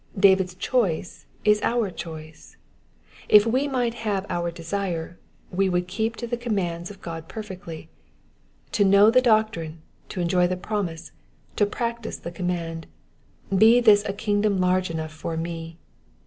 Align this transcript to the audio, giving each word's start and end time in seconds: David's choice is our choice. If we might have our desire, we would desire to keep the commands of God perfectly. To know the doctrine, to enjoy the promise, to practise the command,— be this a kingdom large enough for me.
David's 0.19 0.55
choice 0.55 1.27
is 1.45 1.61
our 1.61 1.91
choice. 1.91 2.57
If 3.29 3.45
we 3.45 3.67
might 3.67 3.93
have 3.93 4.25
our 4.29 4.49
desire, 4.49 5.19
we 5.51 5.69
would 5.69 5.85
desire 5.85 6.09
to 6.13 6.15
keep 6.15 6.17
the 6.31 6.37
commands 6.37 6.89
of 6.89 7.03
God 7.03 7.27
perfectly. 7.27 7.87
To 8.71 8.83
know 8.83 9.11
the 9.11 9.21
doctrine, 9.21 9.83
to 10.09 10.19
enjoy 10.19 10.47
the 10.47 10.57
promise, 10.57 11.11
to 11.55 11.67
practise 11.67 12.17
the 12.17 12.31
command,— 12.31 12.87
be 13.55 13.79
this 13.79 14.03
a 14.07 14.13
kingdom 14.13 14.59
large 14.59 14.89
enough 14.89 15.11
for 15.11 15.37
me. 15.37 15.77